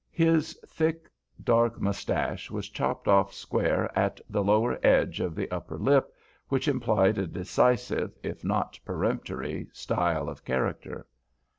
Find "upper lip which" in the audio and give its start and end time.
5.51-6.67